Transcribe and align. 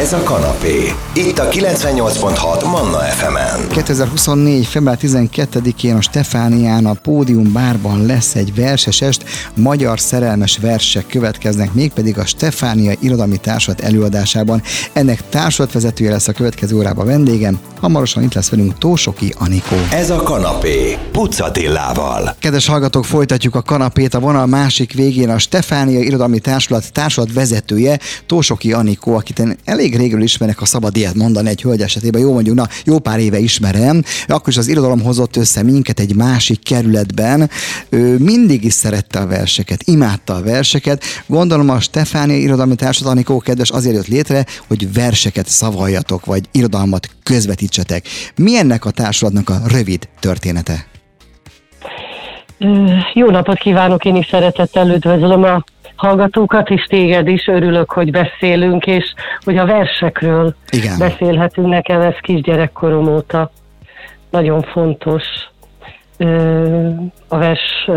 Ez 0.00 0.12
a 0.12 0.22
kanapé. 0.22 0.92
Itt 1.14 1.38
a 1.38 1.48
98.6 1.48 2.64
Manna 2.64 2.98
FM-en. 2.98 3.68
2024. 3.68 4.66
február 4.66 4.98
12-én 5.02 5.96
a 5.96 6.00
Stefánián 6.00 6.86
a 6.86 6.92
Pódium 6.92 7.52
Bárban 7.52 8.06
lesz 8.06 8.34
egy 8.34 8.54
versesest, 8.54 9.24
magyar 9.54 10.00
szerelmes 10.00 10.58
versek 10.58 11.06
következnek, 11.06 11.72
mégpedig 11.72 12.18
a 12.18 12.24
Stefánia 12.24 12.92
Irodalmi 13.00 13.36
Társulat 13.36 13.80
előadásában. 13.80 14.62
Ennek 14.92 15.28
társulatvezetője 15.28 16.10
lesz 16.10 16.28
a 16.28 16.32
következő 16.32 16.76
órában 16.76 17.06
vendégem, 17.06 17.58
hamarosan 17.80 18.22
itt 18.22 18.34
lesz 18.34 18.48
velünk 18.48 18.78
Tósoki 18.78 19.34
Anikó. 19.38 19.76
Ez 19.92 20.10
a 20.10 20.22
kanapé. 20.22 20.98
Pucatillával. 21.12 22.36
Kedves 22.38 22.66
hallgatók, 22.66 23.04
folytatjuk 23.04 23.54
a 23.54 23.62
kanapét 23.62 24.14
a 24.14 24.20
vonal 24.20 24.46
másik 24.46 24.92
végén 24.92 25.30
a 25.30 25.38
Stefánia 25.38 26.00
Irodalmi 26.00 26.38
Társulat 26.38 26.92
társulat 26.92 27.32
vezetője, 27.32 27.98
Tósoki 28.26 28.72
Anikó, 28.72 29.16
akit 29.16 29.38
én 29.38 29.56
elég 29.94 30.06
régről 30.06 30.22
ismerek, 30.22 30.58
ha 30.58 30.64
szabad 30.64 30.96
ilyet 30.96 31.14
mondani 31.14 31.48
egy 31.48 31.62
hölgy 31.62 31.80
esetében, 31.80 32.20
jó 32.20 32.32
mondjuk, 32.32 32.56
na, 32.56 32.68
jó 32.84 32.98
pár 32.98 33.18
éve 33.18 33.38
ismerem, 33.38 34.02
akkor 34.26 34.48
is 34.48 34.56
az 34.56 34.68
irodalom 34.68 35.02
hozott 35.02 35.36
össze 35.36 35.62
minket 35.62 36.00
egy 36.00 36.14
másik 36.14 36.62
kerületben. 36.62 37.50
Ő 37.88 38.18
mindig 38.18 38.64
is 38.64 38.72
szerette 38.72 39.18
a 39.18 39.26
verseket, 39.26 39.82
imádta 39.82 40.34
a 40.34 40.42
verseket. 40.42 41.04
Gondolom 41.26 41.68
a 41.68 41.80
Stefánia 41.80 42.36
Irodalmi 42.36 42.74
Anikó 43.04 43.38
kedves 43.38 43.70
azért 43.70 43.94
jött 43.94 44.06
létre, 44.06 44.44
hogy 44.68 44.92
verseket 44.92 45.48
szavaljatok, 45.48 46.24
vagy 46.24 46.44
irodalmat 46.52 47.08
közvetítsetek. 47.22 48.04
Mi 48.36 48.56
ennek 48.56 48.84
a 48.84 48.90
társulatnak 48.90 49.50
a 49.50 49.60
rövid 49.68 50.08
története? 50.20 50.86
Jó 53.14 53.30
napot 53.30 53.58
kívánok, 53.58 54.04
én 54.04 54.16
is 54.16 54.26
szeretettel 54.26 54.90
üdvözlöm 54.90 55.42
a 55.42 55.64
hallgatókat 56.00 56.70
is, 56.70 56.84
téged 56.84 57.28
is. 57.28 57.46
Örülök, 57.46 57.92
hogy 57.92 58.10
beszélünk, 58.10 58.86
és 58.86 59.14
hogy 59.44 59.56
a 59.56 59.66
versekről 59.66 60.54
Igen. 60.70 60.98
beszélhetünk. 60.98 61.68
Nekem 61.68 62.00
ez 62.00 62.14
kisgyerekkorom 62.20 63.08
óta 63.08 63.50
nagyon 64.30 64.62
fontos 64.62 65.22
a 67.28 67.38
vers 67.38 67.88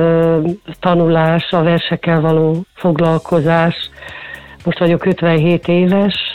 tanulás, 0.80 1.52
a 1.52 1.64
versekkel 1.64 2.22
való 2.22 2.64
foglalkozás. 2.74 3.90
Most 4.66 4.80
vagyok 4.80 5.06
57 5.06 5.68
éves, 5.68 6.33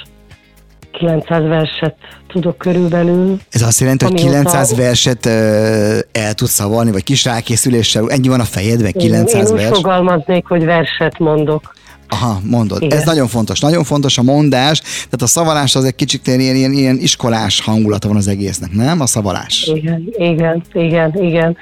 900 0.98 1.42
verset 1.42 1.94
tudok 2.32 2.58
körülbelül. 2.58 3.38
Ez 3.50 3.62
azt 3.62 3.80
jelenti, 3.80 4.04
hogy 4.04 4.12
Amióta- 4.12 4.30
900 4.30 4.74
verset 4.76 5.26
ö, 5.26 5.98
el 6.12 6.34
tudsz 6.34 6.50
szavalni, 6.52 6.90
vagy 6.90 7.02
kis 7.04 7.24
rákészüléssel, 7.24 8.10
ennyi 8.10 8.28
van 8.28 8.40
a 8.40 8.44
fejedben, 8.44 8.92
900 8.92 9.48
Én 9.48 9.54
úgy 9.56 9.60
vers? 9.62 9.76
fogalmaznék, 9.76 10.46
hogy 10.46 10.64
verset 10.64 11.18
mondok. 11.18 11.76
Aha, 12.08 12.40
mondod. 12.44 12.82
Igen. 12.82 12.98
Ez 12.98 13.04
nagyon 13.04 13.26
fontos. 13.26 13.60
Nagyon 13.60 13.84
fontos 13.84 14.18
a 14.18 14.22
mondás, 14.22 14.78
tehát 14.80 15.22
a 15.22 15.26
szavalás 15.26 15.74
az 15.74 15.84
egy 15.84 15.94
kicsit 15.94 16.26
ilyen, 16.26 16.40
ilyen, 16.40 16.72
ilyen 16.72 16.96
iskolás 16.96 17.60
hangulata 17.60 18.08
van 18.08 18.16
az 18.16 18.28
egésznek, 18.28 18.72
nem? 18.72 19.00
A 19.00 19.06
szavalás. 19.06 19.70
Igen, 19.74 20.04
igen, 20.18 20.62
igen, 20.72 21.12
igen. 21.22 21.56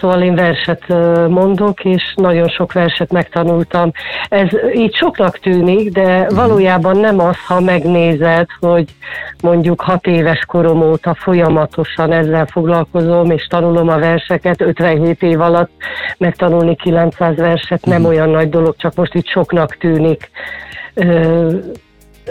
Szóval 0.00 0.22
én 0.22 0.34
verset 0.34 0.88
mondok, 1.28 1.84
és 1.84 2.14
nagyon 2.16 2.48
sok 2.48 2.72
verset 2.72 3.12
megtanultam. 3.12 3.90
Ez 4.28 4.48
így 4.74 4.94
soknak 4.94 5.38
tűnik, 5.38 5.92
de 5.92 6.26
valójában 6.28 6.96
nem 6.96 7.20
az, 7.20 7.36
ha 7.46 7.60
megnézed, 7.60 8.46
hogy 8.60 8.94
mondjuk 9.42 9.80
hat 9.80 10.06
éves 10.06 10.44
korom 10.46 10.82
óta 10.82 11.14
folyamatosan 11.14 12.12
ezzel 12.12 12.46
foglalkozom, 12.46 13.30
és 13.30 13.46
tanulom 13.46 13.88
a 13.88 13.98
verseket, 13.98 14.60
57 14.60 15.22
év 15.22 15.40
alatt 15.40 15.70
megtanulni 16.18 16.76
900 16.76 17.36
verset 17.36 17.84
nem 17.84 18.04
olyan 18.04 18.28
nagy 18.28 18.48
dolog, 18.48 18.76
csak 18.76 18.94
most 18.94 19.14
itt 19.14 19.26
soknak 19.26 19.76
tűnik. 19.76 20.30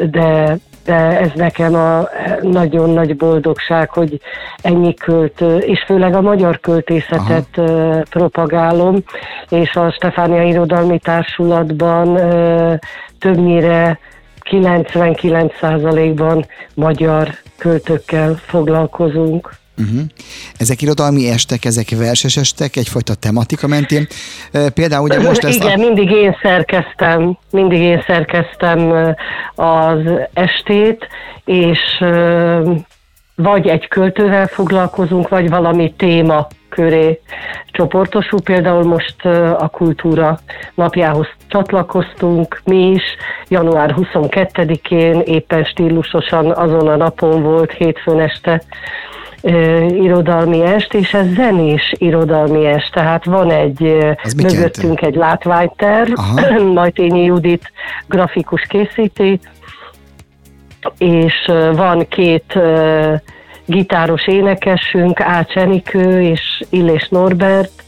De, 0.10 0.58
de 0.86 1.20
ez 1.20 1.32
nekem 1.36 1.76
a 1.76 2.08
nagyon 2.42 2.90
nagy 2.90 3.16
boldogság, 3.16 3.90
hogy 3.90 4.20
ennyi 4.62 4.94
költő, 4.94 5.58
és 5.58 5.84
főleg 5.86 6.14
a 6.16 6.22
magyar 6.22 6.60
költészetet 6.60 7.58
Aha. 7.58 8.02
propagálom, 8.10 9.04
és 9.50 9.76
a 9.76 9.92
Stefánia 9.92 10.44
Irodalmi 10.44 11.00
Társulatban 11.00 12.20
többnyire 13.20 14.00
99%-ban 14.50 16.46
magyar 16.74 17.30
költőkkel 17.58 18.36
foglalkozunk. 18.36 19.50
Uh-huh. 19.78 20.02
Ezek 20.58 20.82
irodalmi 20.82 21.30
estek, 21.30 21.66
ezek 21.66 21.90
verses 21.90 22.38
estek, 22.38 22.76
egyfajta 22.76 23.16
tematika 23.16 23.68
mentén. 23.68 24.08
Például 24.74 25.04
ugye 25.04 25.22
most 25.22 25.44
lesz 25.44 25.56
Igen, 25.56 25.80
a... 25.80 25.84
mindig 25.84 26.12
én 26.12 26.38
szerkeztem, 26.42 27.38
mindig 27.52 27.80
én 27.80 28.04
szerkeztem 28.08 28.92
az 29.56 30.00
estét, 30.34 31.08
és 31.46 31.80
vagy 33.36 33.68
egy 33.68 33.88
költővel 33.88 34.48
foglalkozunk, 34.48 35.30
vagy 35.30 35.50
valami 35.50 35.94
téma 35.98 36.48
köré 36.70 37.20
csoportosul. 37.72 38.42
Például 38.42 38.84
most 38.84 39.26
a 39.58 39.68
kultúra 39.68 40.40
napjához 40.76 41.28
csatlakoztunk 41.48 42.62
mi 42.64 42.90
is. 42.90 43.04
Január 43.48 43.96
22-én 43.98 45.22
éppen 45.26 45.64
stílusosan 45.64 46.52
azon 46.52 46.88
a 46.88 46.96
napon 46.96 47.44
volt 47.44 47.72
hétfőn 47.72 48.20
este 48.20 48.62
ö, 49.46 49.86
irodalmi 49.86 50.62
est, 50.62 50.94
és 50.94 51.14
ez 51.14 51.34
zenés 51.34 51.94
irodalmi 51.98 52.66
est, 52.66 52.92
tehát 52.94 53.26
van 53.26 53.52
egy 53.52 53.98
mögöttünk 54.36 55.02
egy 55.02 55.16
látványterv. 55.16 56.12
Majtényi 56.74 57.24
Judit 57.24 57.72
grafikus 58.08 58.62
készíti, 58.62 59.40
és 60.98 61.52
van 61.76 62.08
két 62.08 62.60
gitáros 63.66 64.28
énekesünk, 64.28 65.20
Ács 65.22 65.56
Enikő 65.56 66.22
és 66.22 66.62
Illés 66.70 67.08
Norbert, 67.10 67.84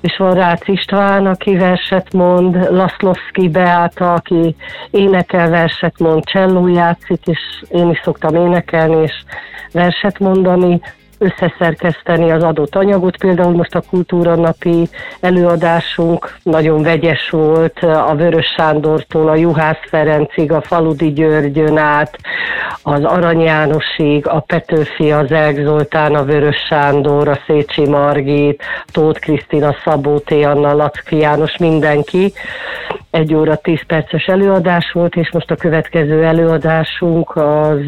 és 0.00 0.16
van 0.16 0.34
Rácz 0.34 0.68
István, 0.68 1.26
aki 1.26 1.56
verset 1.56 2.12
mond, 2.12 2.70
Laszlovszki 2.70 3.48
Beáta, 3.48 4.12
aki 4.12 4.56
énekel, 4.90 5.50
verset 5.50 5.98
mond, 5.98 6.24
cselló 6.24 6.68
játszik, 6.68 7.26
és 7.26 7.40
én 7.68 7.90
is 7.90 8.00
szoktam 8.04 8.34
énekelni 8.34 9.02
és 9.02 9.12
verset 9.72 10.18
mondani, 10.18 10.80
összeszerkeszteni 11.18 12.30
az 12.30 12.42
adott 12.42 12.74
anyagot. 12.74 13.16
Például 13.16 13.54
most 13.54 13.74
a 13.74 13.82
Kultúra 13.90 14.34
Napi 14.34 14.88
előadásunk 15.20 16.36
nagyon 16.42 16.82
vegyes 16.82 17.30
volt, 17.30 17.78
a 17.82 18.14
Vörös 18.16 18.46
Sándortól, 18.56 19.28
a 19.28 19.36
Juhász 19.36 19.88
Ferencig, 19.88 20.52
a 20.52 20.60
Faludi 20.60 21.12
Györgyön 21.12 21.76
át, 21.76 22.18
az 22.82 23.04
Arany 23.04 23.40
Jánosig, 23.40 24.26
a 24.26 24.40
Petőfi, 24.40 25.12
az 25.12 25.32
Elg 25.32 25.64
Zoltán, 25.64 26.14
a 26.14 26.24
Vörös 26.24 26.56
Sándor, 26.68 27.28
a 27.28 27.38
Szécsi 27.46 27.88
Margit, 27.88 28.62
Tóth 28.92 29.20
Krisztina, 29.20 29.76
Szabó 29.84 30.18
T. 30.18 30.30
Anna, 30.30 30.74
Lacki 30.74 31.16
János, 31.16 31.56
mindenki. 31.56 32.32
Egy 33.10 33.34
óra 33.34 33.56
tíz 33.56 33.80
perces 33.86 34.24
előadás 34.26 34.92
volt, 34.92 35.14
és 35.14 35.30
most 35.32 35.50
a 35.50 35.56
következő 35.56 36.24
előadásunk 36.24 37.36
az 37.36 37.80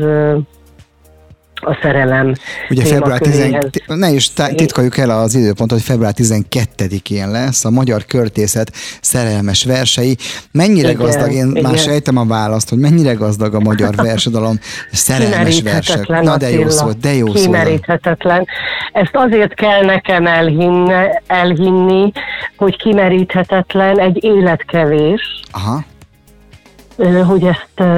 a 1.60 1.78
szerelem 1.82 2.34
Ugye 2.70 2.84
február 2.84 3.18
10, 3.18 3.32
témaköréhez. 3.32 3.70
ne 3.86 4.10
is 4.10 4.32
titkoljuk 4.32 4.96
el 4.98 5.10
az 5.10 5.34
időpontot, 5.34 5.78
hogy 5.78 5.86
február 5.86 6.12
12-én 6.16 7.30
lesz 7.30 7.64
a 7.64 7.70
Magyar 7.70 8.04
Költészet 8.04 8.72
szerelmes 9.00 9.64
versei. 9.64 10.16
Mennyire 10.52 10.90
Igen, 10.90 11.04
gazdag, 11.04 11.32
én 11.32 11.50
igen. 11.50 11.62
már 11.62 11.78
sejtem 11.78 12.16
a 12.16 12.26
választ, 12.26 12.68
hogy 12.68 12.78
mennyire 12.78 13.12
gazdag 13.12 13.54
a 13.54 13.60
magyar 13.60 13.94
versedalom 13.94 14.58
szerelmes 14.92 15.62
versek. 15.62 16.06
Na 16.06 16.36
de 16.36 16.50
jó 16.50 16.68
szó, 16.68 16.90
de 16.92 17.14
jó 17.14 17.26
szó. 17.26 17.42
Kimeríthetetlen. 17.42 18.46
Ezt 18.92 19.10
azért 19.12 19.54
kell 19.54 19.84
nekem 19.84 20.26
elhinni, 20.26 20.92
elhinni, 21.26 22.12
hogy 22.56 22.76
kimeríthetetlen 22.76 24.00
egy 24.00 24.24
életkevés, 24.24 25.40
Aha, 25.52 25.84
hogy 27.26 27.44
ezt 27.44 27.88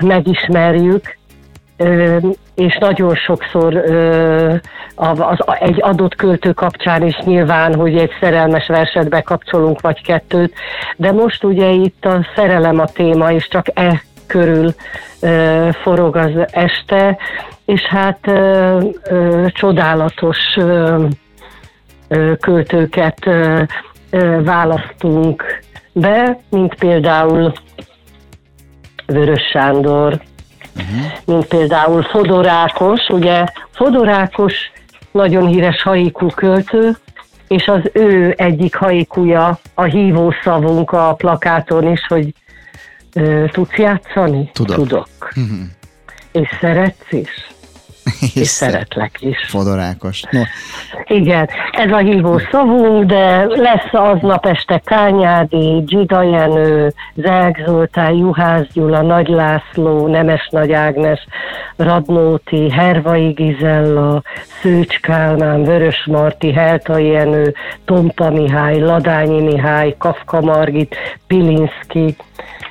megismerjük, 0.00 1.18
és 2.60 2.76
nagyon 2.80 3.14
sokszor 3.14 3.74
ö, 3.74 4.54
az, 4.94 5.38
egy 5.58 5.82
adott 5.82 6.14
költő 6.14 6.52
kapcsán 6.52 7.02
is 7.02 7.16
nyilván, 7.16 7.74
hogy 7.74 7.96
egy 7.96 8.10
szerelmes 8.20 8.66
verset 8.66 9.08
bekapcsolunk, 9.08 9.80
vagy 9.80 10.02
kettőt, 10.02 10.54
de 10.96 11.12
most 11.12 11.44
ugye 11.44 11.68
itt 11.68 12.04
a 12.04 12.26
szerelem 12.34 12.78
a 12.78 12.84
téma, 12.84 13.32
és 13.32 13.48
csak 13.48 13.66
e 13.74 14.02
körül 14.26 14.74
ö, 15.20 15.68
forog 15.82 16.16
az 16.16 16.30
este, 16.50 17.16
és 17.64 17.80
hát 17.80 18.18
ö, 18.26 18.78
ö, 19.10 19.46
csodálatos 19.48 20.38
ö, 20.56 21.04
ö, 22.08 22.32
költőket 22.40 23.26
ö, 23.26 23.62
ö, 24.10 24.42
választunk 24.42 25.62
be, 25.92 26.38
mint 26.50 26.74
például 26.74 27.52
Vörös 29.06 29.42
Sándor, 29.52 30.20
mint 31.24 31.46
például 31.46 32.02
Fodor 32.02 32.46
Ákos, 32.46 33.08
ugye 33.08 33.44
Fodor 33.70 34.08
Ákos 34.08 34.54
nagyon 35.12 35.46
híres 35.46 35.82
haiku 35.82 36.26
költő, 36.26 36.96
és 37.48 37.68
az 37.68 37.80
ő 37.92 38.34
egyik 38.36 38.74
haikuja 38.74 39.58
a 39.74 39.82
hívó 39.82 40.34
szavunk 40.44 40.90
a 40.90 41.14
plakáton 41.14 41.92
is, 41.92 42.06
hogy 42.06 42.32
ö, 43.14 43.44
tudsz 43.52 43.76
játszani? 43.76 44.50
Tudok. 44.52 44.76
Tudok. 44.76 45.08
Mhm. 45.34 45.62
És 46.32 46.48
szeretsz 46.60 47.12
is. 47.12 47.49
És, 48.20 48.34
és 48.34 48.48
szeretlek 48.48 49.16
is. 49.20 49.36
Fodorákos. 49.48 50.22
No. 50.30 50.42
Igen, 51.04 51.48
ez 51.72 51.90
a 51.92 51.96
hívó 51.96 52.38
szavunk, 52.50 53.04
de 53.04 53.44
lesz 53.44 53.92
aznap 53.92 54.46
este 54.46 54.80
Kányádi, 54.84 55.82
Gida 55.86 56.22
Jenő, 56.22 56.92
Zelk 57.14 57.56
Zoltán, 57.66 58.12
Juhász 58.14 58.66
Gyula, 58.72 59.02
Nagy 59.02 59.28
László, 59.28 60.06
Nemes 60.06 60.48
Nagy 60.50 60.72
Ágnes, 60.72 61.26
Radnóti, 61.76 62.70
Hervai 62.70 63.30
Gizella, 63.30 64.22
Szőcs 64.62 65.00
Kálmán, 65.00 65.62
Vörös 65.62 66.06
Marti, 66.06 66.52
Heltai 66.52 67.06
Jenő, 67.06 67.54
Tompa 67.84 68.30
Mihály, 68.30 68.78
Ladányi 68.78 69.40
Mihály, 69.40 69.94
Kafka 69.98 70.40
Margit, 70.40 70.96
Pilinszki, 71.26 72.16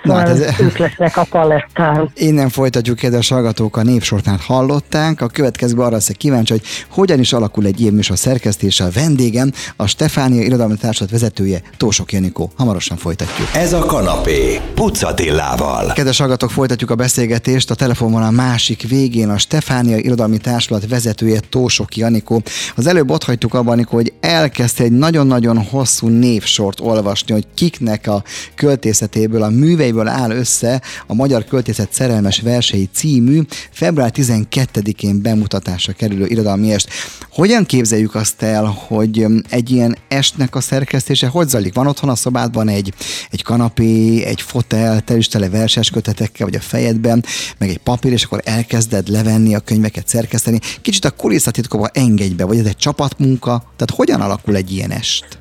Na, 0.03 0.13
hát 0.13 0.29
ez... 0.29 0.59
ők 0.59 0.77
lesznek 0.77 1.17
a 1.17 1.23
palettán. 1.29 2.11
Innen 2.15 2.49
folytatjuk, 2.49 2.97
kedves 2.97 3.29
hallgatók, 3.29 3.77
a 3.77 3.83
népsortát 3.83 4.41
hallották. 4.41 5.21
A 5.21 5.27
következő 5.27 5.77
arra 5.77 5.89
leszek 5.89 6.15
kíváncsi, 6.15 6.53
hogy 6.53 6.61
hogyan 6.89 7.19
is 7.19 7.33
alakul 7.33 7.65
egy 7.65 7.81
ilyen 7.81 7.93
műsor 7.93 8.17
szerkesztése. 8.17 8.83
A 8.83 8.89
vendégem 8.93 9.51
a 9.75 9.87
Stefánia 9.87 10.41
Irodalmi 10.41 10.75
Társad 10.75 11.11
vezetője, 11.11 11.61
Tósok 11.77 12.11
Janikó. 12.11 12.51
Hamarosan 12.57 12.97
folytatjuk. 12.97 13.47
Ez 13.53 13.73
a 13.73 13.79
kanapé, 13.79 14.59
Pucatillával. 14.73 15.91
Kedves 15.93 16.17
hallgatók, 16.17 16.51
folytatjuk 16.51 16.89
a 16.89 16.95
beszélgetést. 16.95 17.71
A 17.71 17.75
telefonon 17.75 18.23
a 18.23 18.31
másik 18.31 18.87
végén 18.87 19.29
a 19.29 19.37
Stefánia 19.37 19.97
Irodalmi 19.97 20.37
Társulat 20.37 20.87
vezetője, 20.89 21.39
Tósok 21.49 21.97
Janikó. 21.97 22.41
Az 22.75 22.87
előbb 22.87 23.09
ott 23.09 23.23
hagytuk 23.23 23.53
abban, 23.53 23.73
Anikó, 23.73 23.95
hogy 23.95 24.13
elkezdte 24.19 24.83
egy 24.83 24.91
nagyon-nagyon 24.91 25.63
hosszú 25.63 26.07
névsort 26.07 26.79
olvasni, 26.79 27.33
hogy 27.33 27.45
kiknek 27.53 28.07
a 28.07 28.23
költészetéből, 28.55 29.43
a 29.43 29.49
műveiből 29.49 29.88
verséből 29.91 30.07
áll 30.07 30.31
össze 30.31 30.81
a 31.07 31.13
Magyar 31.13 31.45
Költészet 31.45 31.93
Szerelmes 31.93 32.41
Versei 32.41 32.89
című 32.93 33.41
február 33.71 34.11
12-én 34.15 35.21
bemutatásra 35.21 35.93
kerülő 35.93 36.25
irodalmi 36.25 36.71
est. 36.71 36.89
Hogyan 37.31 37.65
képzeljük 37.65 38.15
azt 38.15 38.41
el, 38.41 38.65
hogy 38.65 39.23
um, 39.23 39.41
egy 39.49 39.71
ilyen 39.71 39.97
estnek 40.07 40.55
a 40.55 40.61
szerkesztése 40.61 41.27
hogy 41.27 41.47
zajlik? 41.47 41.73
Van 41.73 41.87
otthon 41.87 42.09
a 42.09 42.15
szobádban 42.15 42.67
egy, 42.67 42.93
egy 43.29 43.43
kanapé, 43.43 44.23
egy 44.23 44.41
fotel, 44.41 45.01
te 45.01 45.17
is 45.17 45.27
tele 45.27 45.49
verses 45.49 45.89
kötetekkel, 45.89 46.45
vagy 46.45 46.55
a 46.55 46.61
fejedben, 46.61 47.23
meg 47.57 47.69
egy 47.69 47.77
papír, 47.77 48.11
és 48.11 48.23
akkor 48.23 48.41
elkezded 48.43 49.07
levenni 49.07 49.55
a 49.55 49.59
könyveket, 49.59 50.07
szerkeszteni. 50.07 50.59
Kicsit 50.81 51.05
a 51.05 51.11
kulisszatitkóba 51.11 51.87
engedj 51.93 52.33
be, 52.33 52.45
vagy 52.45 52.57
ez 52.57 52.65
egy 52.65 52.77
csapatmunka? 52.77 53.57
Tehát 53.57 53.95
hogyan 53.95 54.21
alakul 54.21 54.55
egy 54.55 54.71
ilyen 54.71 54.91
est? 54.91 55.37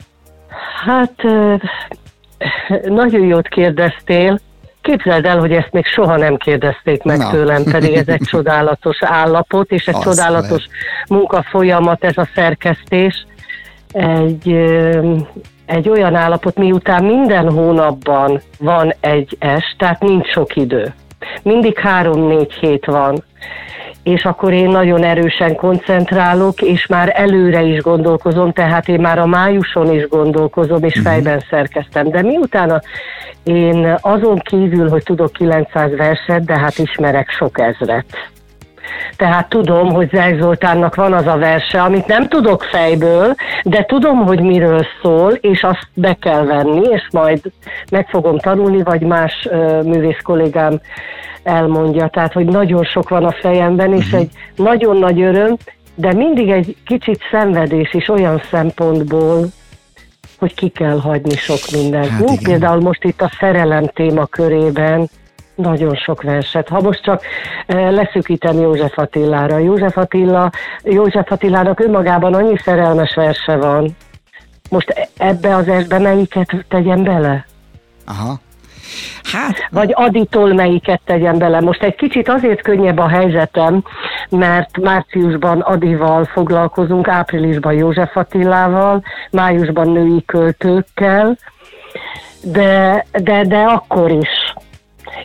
Hát 0.86 1.14
nagyon 2.84 3.26
jót 3.26 3.48
kérdeztél. 3.48 4.38
Képzeld 4.80 5.24
el, 5.24 5.38
hogy 5.38 5.52
ezt 5.52 5.72
még 5.72 5.86
soha 5.86 6.16
nem 6.16 6.36
kérdezték 6.36 7.02
meg 7.02 7.18
Na. 7.18 7.30
tőlem, 7.30 7.62
pedig 7.64 7.94
ez 7.94 8.08
egy 8.08 8.22
csodálatos 8.30 8.98
állapot, 9.00 9.70
és 9.70 9.86
egy 9.86 9.94
Azt 9.94 10.02
csodálatos 10.04 10.66
lehet. 10.66 11.08
munkafolyamat 11.08 12.04
ez 12.04 12.16
a 12.16 12.28
szerkesztés. 12.34 13.26
Egy, 13.92 14.52
egy 15.66 15.88
olyan 15.88 16.14
állapot, 16.14 16.56
miután 16.56 17.04
minden 17.04 17.50
hónapban 17.50 18.40
van 18.58 18.94
egy 19.00 19.36
est, 19.38 19.74
tehát 19.78 20.02
nincs 20.02 20.28
sok 20.28 20.56
idő. 20.56 20.94
Mindig 21.42 21.78
három-négy 21.78 22.52
hét 22.52 22.84
van 22.84 23.24
és 24.08 24.24
akkor 24.24 24.52
én 24.52 24.68
nagyon 24.68 25.04
erősen 25.04 25.56
koncentrálok, 25.56 26.60
és 26.60 26.86
már 26.86 27.12
előre 27.14 27.62
is 27.62 27.80
gondolkozom, 27.80 28.52
tehát 28.52 28.88
én 28.88 29.00
már 29.00 29.18
a 29.18 29.26
májuson 29.26 29.92
is 29.92 30.08
gondolkozom, 30.08 30.84
és 30.84 30.94
mhm. 30.94 31.04
fejben 31.04 31.42
szerkeztem. 31.50 32.08
De 32.10 32.22
miután 32.22 32.82
én 33.42 33.96
azon 34.00 34.38
kívül, 34.38 34.88
hogy 34.88 35.02
tudok 35.02 35.32
900 35.32 35.96
verset, 35.96 36.44
de 36.44 36.58
hát 36.58 36.78
ismerek 36.78 37.30
sok 37.30 37.58
ezret. 37.60 38.06
Tehát 39.16 39.48
tudom, 39.48 39.88
hogy 39.88 40.10
Zaj 40.12 40.38
Zoltánnak 40.40 40.94
van 40.94 41.12
az 41.12 41.26
a 41.26 41.36
verse, 41.36 41.82
amit 41.82 42.06
nem 42.06 42.28
tudok 42.28 42.62
fejből, 42.62 43.34
de 43.62 43.84
tudom, 43.84 44.26
hogy 44.26 44.40
miről 44.40 44.86
szól, 45.02 45.32
és 45.32 45.62
azt 45.62 45.88
be 45.94 46.16
kell 46.20 46.44
venni, 46.44 46.88
és 46.90 47.06
majd 47.12 47.40
meg 47.90 48.08
fogom 48.08 48.38
tanulni, 48.38 48.82
vagy 48.82 49.00
más 49.00 49.48
uh, 49.50 49.82
művész 49.82 50.20
kollégám 50.22 50.80
elmondja. 51.42 52.08
Tehát, 52.08 52.32
hogy 52.32 52.46
nagyon 52.46 52.84
sok 52.84 53.08
van 53.08 53.24
a 53.24 53.32
fejemben, 53.40 53.92
és 53.92 54.04
uh-huh. 54.04 54.20
egy 54.20 54.30
nagyon 54.56 54.96
nagy 54.96 55.20
öröm, 55.20 55.56
de 55.94 56.12
mindig 56.12 56.50
egy 56.50 56.76
kicsit 56.86 57.20
szenvedés 57.30 57.94
is 57.94 58.08
olyan 58.08 58.42
szempontból, 58.50 59.46
hogy 60.38 60.54
ki 60.54 60.68
kell 60.68 60.98
hagyni 61.00 61.36
sok 61.36 61.60
mindent. 61.72 62.08
Hát 62.08 62.24
Mint 62.24 62.42
például 62.42 62.80
most 62.80 63.04
itt 63.04 63.20
a 63.20 63.30
szerelem 63.38 63.86
téma 63.86 64.26
körében 64.26 65.08
nagyon 65.54 65.94
sok 65.94 66.22
verset. 66.22 66.68
Ha 66.68 66.80
most 66.80 67.02
csak 67.02 67.22
e, 67.66 67.90
leszűkítem 67.90 68.60
József 68.60 68.98
Attilára. 68.98 69.58
József 69.58 69.96
Attila, 69.96 70.50
József 70.82 71.32
Attilának 71.32 71.80
önmagában 71.80 72.34
annyi 72.34 72.56
szerelmes 72.64 73.14
verse 73.14 73.56
van. 73.56 73.96
Most 74.70 75.08
ebbe 75.16 75.54
az 75.54 75.68
esbe 75.68 75.98
melyiket 75.98 76.64
tegyem 76.68 77.02
bele? 77.02 77.46
Aha. 78.06 78.40
Hát... 79.32 79.68
Vagy 79.70 79.92
Aditól 79.94 80.54
melyiket 80.54 81.00
tegyen 81.04 81.38
bele. 81.38 81.60
Most 81.60 81.82
egy 81.82 81.94
kicsit 81.94 82.28
azért 82.28 82.62
könnyebb 82.62 82.98
a 82.98 83.08
helyzetem, 83.08 83.82
mert 84.30 84.78
márciusban 84.78 85.60
Adival 85.60 86.24
foglalkozunk, 86.24 87.08
áprilisban 87.08 87.72
József 87.72 88.16
Attilával, 88.16 89.02
májusban 89.30 89.90
női 89.90 90.24
költőkkel, 90.26 91.38
de, 92.42 93.06
de, 93.12 93.44
de 93.44 93.58
akkor 93.58 94.10
is 94.10 94.54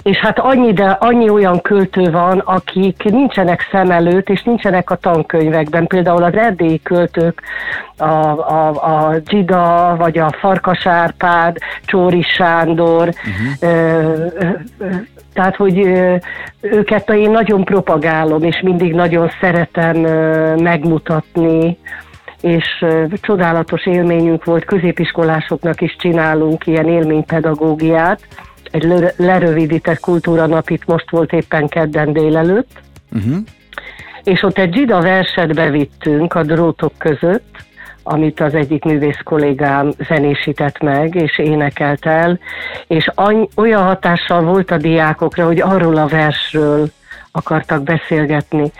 és 0.03 0.17
hát 0.17 0.39
annyi, 0.39 0.73
de 0.73 0.85
annyi 0.85 1.29
olyan 1.29 1.61
költő 1.61 2.11
van, 2.11 2.39
akik 2.39 3.03
nincsenek 3.03 3.67
szem 3.71 3.91
előtt, 3.91 4.29
és 4.29 4.43
nincsenek 4.43 4.89
a 4.89 4.95
tankönyvekben. 4.95 5.87
Például 5.87 6.23
az 6.23 6.35
erdélyi 6.35 6.81
költők, 6.81 7.41
a, 7.97 8.03
a, 8.03 8.69
a 8.69 9.19
Gida, 9.25 9.95
vagy 9.97 10.17
a 10.17 10.35
Farkas 10.39 10.87
Árpád, 10.87 11.57
Csóri 11.85 12.21
Sándor, 12.21 13.07
uh-huh. 13.07 13.71
ö, 13.71 14.25
ö, 14.37 14.85
tehát, 15.33 15.55
hogy 15.55 15.77
őket 16.61 17.09
én 17.09 17.31
nagyon 17.31 17.63
propagálom, 17.63 18.43
és 18.43 18.61
mindig 18.61 18.93
nagyon 18.93 19.31
szeretem 19.41 19.97
megmutatni, 20.57 21.77
és 22.41 22.85
csodálatos 23.21 23.85
élményünk 23.85 24.45
volt, 24.45 24.65
középiskolásoknak 24.65 25.81
is 25.81 25.95
csinálunk 25.99 26.67
ilyen 26.67 26.87
élménypedagógiát, 26.87 28.19
egy 28.71 29.13
lerövidített 29.15 29.99
kultúranapit 29.99 30.87
most 30.87 31.09
volt 31.09 31.33
éppen 31.33 31.67
kedden 31.67 32.13
délelőtt, 32.13 32.81
uh-huh. 33.11 33.37
és 34.23 34.43
ott 34.43 34.57
egy 34.57 34.73
zsida 34.73 35.01
verset 35.01 35.53
bevittünk 35.53 36.33
a 36.33 36.43
drótok 36.43 36.93
között, 36.97 37.55
amit 38.03 38.39
az 38.39 38.53
egyik 38.53 38.83
művész 38.83 39.19
kollégám 39.23 39.91
zenésített 40.07 40.79
meg, 40.79 41.15
és 41.15 41.37
énekelt 41.37 42.05
el, 42.05 42.39
és 42.87 43.09
any- 43.15 43.49
olyan 43.55 43.83
hatással 43.83 44.41
volt 44.41 44.71
a 44.71 44.77
diákokra, 44.77 45.45
hogy 45.45 45.61
arról 45.61 45.95
a 45.95 46.07
versről 46.07 46.87
akartak 47.31 47.83
beszélgetni. 47.83 48.71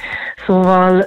Szóval 0.45 1.05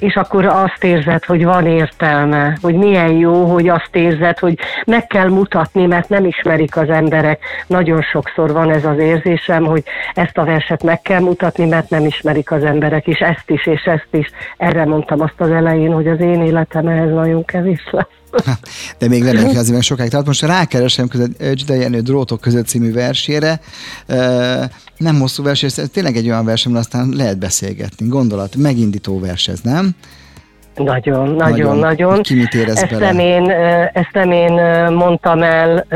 és 0.00 0.14
akkor 0.14 0.44
azt 0.44 0.84
érzed, 0.84 1.24
hogy 1.24 1.44
van 1.44 1.66
értelme, 1.66 2.56
hogy 2.62 2.74
milyen 2.74 3.10
jó, 3.10 3.44
hogy 3.44 3.68
azt 3.68 3.96
érzed, 3.96 4.38
hogy 4.38 4.58
meg 4.86 5.06
kell 5.06 5.28
mutatni, 5.28 5.86
mert 5.86 6.08
nem 6.08 6.24
ismerik 6.24 6.76
az 6.76 6.90
emberek. 6.90 7.44
Nagyon 7.66 8.02
sokszor 8.02 8.52
van 8.52 8.70
ez 8.70 8.84
az 8.84 8.98
érzésem, 8.98 9.64
hogy 9.64 9.82
ezt 10.14 10.38
a 10.38 10.44
verset 10.44 10.82
meg 10.82 11.02
kell 11.02 11.20
mutatni, 11.20 11.66
mert 11.66 11.90
nem 11.90 12.04
ismerik 12.04 12.50
az 12.50 12.64
emberek, 12.64 13.06
és 13.06 13.18
ezt 13.18 13.50
is, 13.50 13.66
és 13.66 13.82
ezt 13.82 14.08
is. 14.10 14.30
Erre 14.56 14.84
mondtam 14.84 15.20
azt 15.20 15.40
az 15.40 15.50
elején, 15.50 15.92
hogy 15.92 16.08
az 16.08 16.20
én 16.20 16.42
életem 16.42 16.86
ehhez 16.86 17.10
nagyon 17.10 17.44
kevés 17.44 17.88
lesz. 17.90 18.06
De 18.98 19.08
még 19.08 19.22
lenne 19.22 19.48
azért 19.48 19.72
meg 19.72 19.82
sokáig. 19.82 20.10
Tehát 20.10 20.26
most 20.26 20.42
rákeresem 20.42 21.08
között 21.08 21.42
Gida 21.52 21.74
Jenő 21.74 22.00
Drótok 22.00 22.40
között 22.40 22.66
című 22.66 22.92
versére. 22.92 23.60
Nem 24.96 25.20
hosszú 25.20 25.42
vers, 25.42 25.62
ez 25.62 25.82
tényleg 25.92 26.16
egy 26.16 26.28
olyan 26.28 26.44
vers, 26.44 26.66
aztán 26.66 27.08
lehet 27.16 27.38
beszélgetni. 27.38 28.08
Gondolat, 28.08 28.56
megindító 28.56 29.20
vers 29.20 29.48
ez, 29.48 29.60
nem? 29.60 29.90
Nagyon, 30.76 31.28
nagyon, 31.28 31.36
nagyon. 31.36 31.78
nagyon. 31.78 32.22
Ki 32.22 32.34
mit 32.34 32.54
érez 32.54 32.76
ezt, 32.76 32.90
bele? 32.90 33.12
nem 33.12 33.18
én, 33.18 33.50
ezt 33.92 34.10
nem 34.12 34.30
én 34.30 34.52
mondtam 34.92 35.42
el 35.42 35.86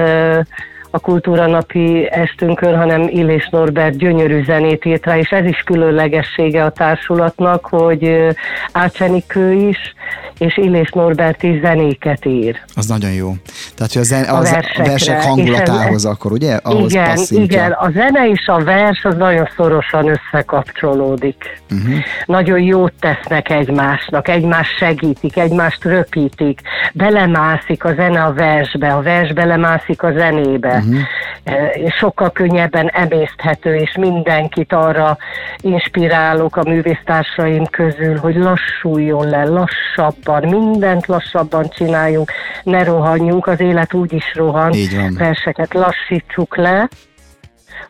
a 0.91 0.99
Kultúra 0.99 1.47
Napi 1.47 2.09
estünkön, 2.11 2.77
hanem 2.77 3.03
Illés 3.09 3.49
Norbert 3.51 3.97
gyönyörű 3.97 4.45
zenét 4.45 4.85
írt 4.85 5.05
rá, 5.05 5.19
és 5.19 5.29
ez 5.29 5.45
is 5.45 5.63
különlegessége 5.65 6.65
a 6.65 6.71
társulatnak, 6.71 7.67
hogy 7.67 8.35
Ácsenikő 8.73 9.53
is, 9.53 9.79
és 10.39 10.57
Illés 10.57 10.91
Norbert 10.91 11.43
is 11.43 11.61
zenéket 11.61 12.25
ír. 12.25 12.61
Az 12.75 12.87
nagyon 12.87 13.13
jó. 13.13 13.33
Tehát, 13.77 13.93
hogy 13.93 14.03
a, 14.03 14.05
zen, 14.05 14.25
az, 14.25 14.53
a, 14.53 14.57
a 14.57 14.83
versek 14.87 15.23
hangulatához 15.23 15.95
ez, 15.95 16.05
akkor, 16.05 16.33
ugye? 16.33 16.55
Ahhoz 16.63 16.93
igen, 16.93 17.15
passzintja. 17.15 17.45
igen, 17.45 17.73
a 17.73 17.91
zene 17.91 18.29
és 18.29 18.47
a 18.47 18.65
vers 18.65 19.05
az 19.05 19.15
nagyon 19.17 19.49
szorosan 19.57 20.09
összekapcsolódik. 20.09 21.61
Uh-huh. 21.71 21.99
Nagyon 22.27 22.61
jót 22.61 22.93
tesznek 23.01 23.51
egymásnak, 23.51 24.29
egymást 24.29 24.77
segítik, 24.77 25.37
egymást 25.37 25.85
röpítik, 25.85 26.61
belemászik 26.93 27.85
a 27.85 27.95
zene 27.95 28.23
a 28.23 28.33
versbe, 28.33 28.93
a 28.93 29.03
vers 29.03 29.33
belemászik 29.33 30.03
a 30.03 30.13
zenébe 30.13 30.78
uh-huh. 30.79 31.89
sokkal 31.89 32.31
könnyebben 32.33 32.89
emészthető, 32.89 33.75
és 33.75 33.97
mindenkit 33.99 34.73
arra 34.73 35.19
inspirálok 35.61 36.57
a 36.57 36.69
művésztársaim 36.69 37.65
közül, 37.65 38.17
hogy 38.19 38.37
lassuljon 38.37 39.29
le, 39.29 39.45
lassabban, 39.45 40.49
mindent 40.49 41.07
lassabban 41.07 41.69
csináljunk, 41.69 42.33
ne 42.63 42.85
rohanjunk, 42.85 43.47
az 43.47 43.61
élet 43.61 43.95
úgy 43.95 44.13
is 44.13 44.35
rohan, 44.35 44.73
verseket 45.19 45.75
lassítsuk 45.75 46.57
le, 46.57 46.89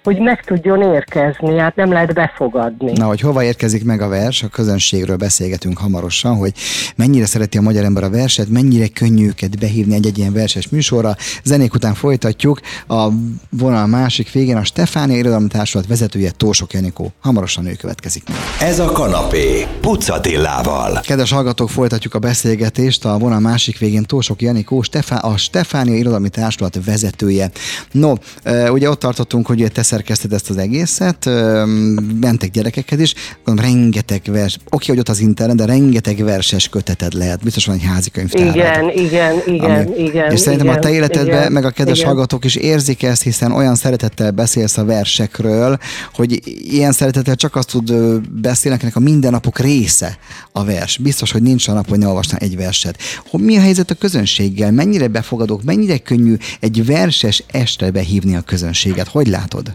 hogy 0.05 0.19
meg 0.19 0.45
tudjon 0.45 0.83
érkezni, 0.83 1.59
hát 1.59 1.77
nem 1.77 1.93
lehet 1.93 2.15
befogadni. 2.15 2.93
Na, 2.93 3.07
hogy 3.07 3.21
hova 3.21 3.43
érkezik 3.43 3.85
meg 3.85 4.01
a 4.01 4.09
vers, 4.09 4.43
a 4.43 4.49
közönségről 4.49 5.17
beszélgetünk 5.17 5.79
hamarosan, 5.79 6.37
hogy 6.37 6.53
mennyire 6.97 7.27
szereti 7.27 7.59
a 7.59 7.61
magyar 7.61 7.85
ember 7.85 8.03
a 8.03 8.11
verset, 8.11 8.49
mennyire 8.49 8.89
könnyű 8.89 9.27
őket 9.27 9.59
behívni 9.59 9.95
egy-egy 9.95 10.19
ilyen 10.19 10.33
verses 10.33 10.69
műsorra. 10.69 11.17
Zenék 11.45 11.75
után 11.75 11.95
folytatjuk. 11.95 12.61
A 12.89 13.09
vonal 13.51 13.87
másik 13.87 14.33
végén 14.33 14.57
a 14.57 14.65
Stefánia 14.65 15.17
Irodalmi 15.17 15.49
Társulat 15.49 15.87
vezetője 15.87 16.31
Tósok 16.31 16.73
Janikó. 16.73 17.13
Hamarosan 17.21 17.67
ő 17.67 17.73
következik. 17.73 18.23
Ez 18.61 18.79
a 18.79 18.93
kanapé 18.93 19.67
Pucatillával. 19.81 21.01
Kedves 21.01 21.33
hallgatók, 21.33 21.71
folytatjuk 21.71 22.15
a 22.15 22.19
beszélgetést. 22.19 23.05
A 23.05 23.19
vonal 23.19 23.41
másik 23.41 23.79
végén 23.79 24.05
Tósok 24.05 24.43
Janikó, 24.43 24.83
Stefá, 24.83 25.17
a 25.17 25.37
Stefánia 25.37 25.95
Irodalmi 25.95 26.29
Társulat 26.29 26.85
vezetője. 26.85 27.51
No, 27.93 28.13
ugye 28.71 28.91
ott 28.91 28.99
tartottunk, 28.99 29.47
hogy 29.47 29.61
te 29.79 29.85
szerkeszted 29.85 30.33
ezt 30.33 30.51
az 30.51 30.57
egészet, 30.57 31.25
mentek 32.21 32.51
gyerekekhez 32.51 33.01
is, 33.01 33.15
gondolom 33.45 33.71
rengeteg 33.71 34.23
vers, 34.25 34.59
oké, 34.71 34.87
hogy 34.87 34.99
ott 34.99 35.09
az 35.09 35.21
internet, 35.21 35.57
de 35.57 35.65
rengeteg 35.65 36.25
verses 36.25 36.69
köteted 36.69 37.13
lehet, 37.13 37.43
biztos 37.43 37.67
van 37.67 37.75
egy 37.75 37.83
házi 37.83 38.11
könyvtár. 38.11 38.57
Igen, 38.57 38.91
igen, 38.91 39.35
igen, 39.47 39.71
ami, 39.71 39.99
igen. 39.99 40.33
És 40.33 40.41
szerintem 40.41 40.67
igen, 40.67 40.79
a 40.79 40.81
te 40.81 40.91
életedben, 40.91 41.39
igen, 41.39 41.53
meg 41.53 41.65
a 41.65 41.71
kedves 41.71 41.97
igen. 41.97 42.09
hallgatók 42.09 42.45
is 42.45 42.55
érzik 42.55 43.03
ezt, 43.03 43.23
hiszen 43.23 43.53
olyan 43.53 43.75
szeretettel 43.75 44.31
beszélsz 44.31 44.79
a 44.79 44.85
versekről, 44.85 45.79
hogy 46.15 46.41
ilyen 46.73 46.93
szeretettel 46.93 47.35
csak 47.35 47.57
azt 47.57 47.71
tud 47.71 47.93
beszélni, 48.41 48.79
a 48.93 49.01
mindennapok 49.01 49.59
része 49.59 50.19
a 50.53 50.65
vers. 50.65 50.97
Biztos, 50.97 51.33
hogy 51.33 51.43
nincs 51.43 51.69
a 51.69 51.73
nap, 51.73 51.89
hogy 51.89 51.99
ne 51.99 52.07
olvasnál 52.07 52.41
egy 52.41 52.57
verset. 52.57 52.99
Hogy 53.31 53.41
mi 53.41 53.57
a 53.57 53.61
helyzet 53.61 53.91
a 53.91 53.95
közönséggel? 53.95 54.73
Mennyire 54.73 55.09
befogadók, 55.09 55.63
mennyire 55.63 55.99
könnyű 55.99 56.37
egy 56.61 56.87
verses 56.87 57.45
estre 57.51 57.91
behívni 57.91 58.37
a 58.37 58.41
közönséget? 58.41 59.09
Hogy 59.09 59.27
látod? 59.27 59.68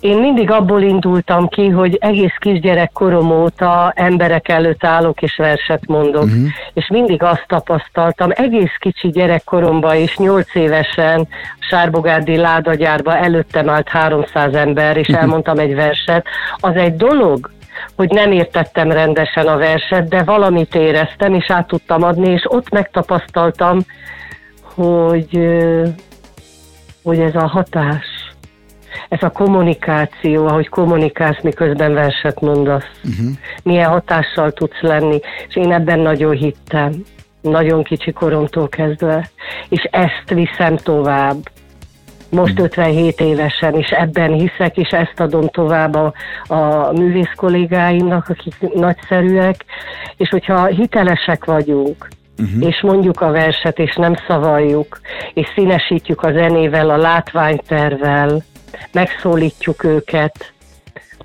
Én 0.00 0.18
mindig 0.18 0.50
abból 0.50 0.82
indultam 0.82 1.48
ki, 1.48 1.68
hogy 1.68 1.96
egész 2.00 2.34
kisgyerek 2.38 2.92
korom 2.92 3.30
óta 3.30 3.92
emberek 3.96 4.48
előtt 4.48 4.84
állok 4.84 5.22
és 5.22 5.36
verset 5.36 5.86
mondok. 5.86 6.24
Uh-huh. 6.24 6.46
És 6.72 6.88
mindig 6.88 7.22
azt 7.22 7.44
tapasztaltam, 7.46 8.30
egész 8.34 8.76
kicsi 8.78 9.08
gyerekkoromban 9.08 9.94
és 9.94 10.16
nyolc 10.16 10.54
évesen 10.54 11.28
Sárbogárdi 11.58 12.36
ládagyárba 12.36 13.16
előttem 13.16 13.68
állt 13.68 13.88
300 13.88 14.54
ember, 14.54 14.96
és 14.96 15.08
elmondtam 15.08 15.58
egy 15.58 15.74
verset. 15.74 16.26
Az 16.56 16.76
egy 16.76 16.96
dolog, 16.96 17.50
hogy 17.96 18.10
nem 18.10 18.32
értettem 18.32 18.90
rendesen 18.92 19.46
a 19.46 19.56
verset, 19.56 20.08
de 20.08 20.22
valamit 20.22 20.74
éreztem, 20.74 21.34
és 21.34 21.50
át 21.50 21.66
tudtam 21.66 22.02
adni, 22.02 22.28
és 22.30 22.42
ott 22.46 22.70
megtapasztaltam, 22.70 23.78
hogy, 24.74 25.38
hogy 27.02 27.18
ez 27.18 27.34
a 27.34 27.46
hatás, 27.46 28.06
ez 29.08 29.22
a 29.22 29.30
kommunikáció, 29.30 30.46
ahogy 30.46 30.68
kommunikálsz, 30.68 31.42
miközben 31.42 31.94
verset 31.94 32.40
mondasz, 32.40 32.90
uh-huh. 33.04 33.36
milyen 33.62 33.90
hatással 33.90 34.52
tudsz 34.52 34.80
lenni, 34.80 35.20
és 35.48 35.56
én 35.56 35.72
ebben 35.72 35.98
nagyon 35.98 36.32
hittem, 36.32 36.92
nagyon 37.40 37.82
kicsi 37.82 38.12
koromtól 38.12 38.68
kezdve, 38.68 39.30
és 39.68 39.82
ezt 39.90 40.30
viszem 40.34 40.76
tovább. 40.76 41.36
Most 42.30 42.58
57 42.58 43.20
évesen 43.20 43.74
is 43.74 43.90
ebben 43.90 44.32
hiszek, 44.32 44.76
és 44.76 44.88
ezt 44.88 45.20
adom 45.20 45.48
tovább 45.48 45.94
a, 45.94 46.12
a 46.54 46.92
művész 46.92 47.32
kollégáimnak, 47.36 48.28
akik 48.28 48.74
nagyszerűek, 48.74 49.64
és 50.16 50.28
hogyha 50.28 50.66
hitelesek 50.66 51.44
vagyunk, 51.44 52.08
uh-huh. 52.38 52.68
és 52.68 52.80
mondjuk 52.82 53.20
a 53.20 53.30
verset, 53.30 53.78
és 53.78 53.94
nem 53.96 54.14
szavaljuk, 54.26 55.00
és 55.34 55.46
színesítjük 55.54 56.22
a 56.22 56.32
zenével, 56.32 56.90
a 56.90 56.96
látványtervel, 56.96 58.42
megszólítjuk 58.92 59.84
őket, 59.84 60.52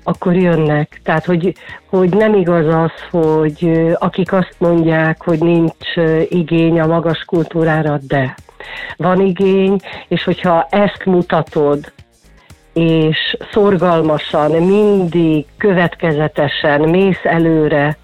akkor 0.02 0.34
jönnek. 0.34 1.00
Tehát, 1.04 1.24
hogy, 1.24 1.54
hogy 1.90 2.10
nem 2.10 2.34
igaz 2.34 2.74
az, 2.74 2.92
hogy 3.10 3.70
akik 3.94 4.32
azt 4.32 4.54
mondják, 4.58 5.22
hogy 5.22 5.38
nincs 5.38 5.96
igény 6.28 6.80
a 6.80 6.86
magas 6.86 7.24
kultúrára, 7.24 7.98
de 8.06 8.34
van 8.96 9.20
igény, 9.20 9.78
és 10.08 10.24
hogyha 10.24 10.66
ezt 10.70 11.04
mutatod, 11.04 11.92
és 12.72 13.36
szorgalmasan, 13.52 14.50
mindig 14.50 15.46
következetesen 15.58 16.80
mész 16.80 17.24
előre, 17.24 17.96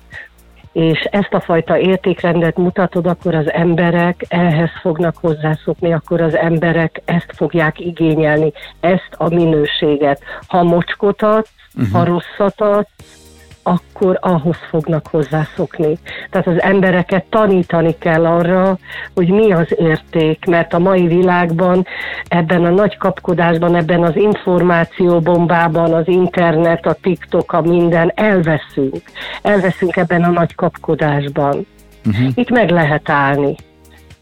és 0.72 1.00
ezt 1.10 1.32
a 1.34 1.40
fajta 1.40 1.78
értékrendet 1.78 2.56
mutatod, 2.56 3.06
akkor 3.06 3.34
az 3.34 3.52
emberek 3.52 4.24
ehhez 4.28 4.70
fognak 4.80 5.16
hozzászokni, 5.16 5.92
akkor 5.92 6.20
az 6.20 6.36
emberek 6.36 7.02
ezt 7.04 7.32
fogják 7.34 7.80
igényelni, 7.80 8.52
ezt 8.80 9.10
a 9.16 9.28
minőséget. 9.28 10.22
Ha 10.46 10.62
mocskot 10.62 11.22
adsz, 11.22 11.50
uh-huh. 11.74 11.92
ha 11.92 12.04
rosszat 12.04 12.60
adsz, 12.60 13.21
akkor 13.62 14.19
ahhoz 14.21 14.57
fognak 14.71 15.07
hozzászokni. 15.07 15.99
Tehát 16.31 16.47
az 16.47 16.62
embereket 16.62 17.25
tanítani 17.25 17.99
kell 17.99 18.26
arra, 18.26 18.78
hogy 19.14 19.28
mi 19.28 19.52
az 19.52 19.75
érték, 19.76 20.45
mert 20.45 20.73
a 20.73 20.78
mai 20.78 21.07
világban, 21.07 21.87
ebben 22.28 22.64
a 22.64 22.71
nagy 22.71 22.97
kapkodásban, 22.97 23.75
ebben 23.75 24.02
az 24.02 24.16
információbombában, 24.16 25.92
az 25.92 26.09
internet, 26.09 26.87
a 26.87 26.97
TikTok, 27.02 27.52
a 27.52 27.61
minden, 27.61 28.12
elveszünk. 28.14 29.02
Elveszünk 29.42 29.97
ebben 29.97 30.23
a 30.23 30.31
nagy 30.31 30.54
kapkodásban. 30.54 31.66
Uh-huh. 32.07 32.31
Itt 32.35 32.50
meg 32.50 32.71
lehet 32.71 33.11
állni. 33.11 33.54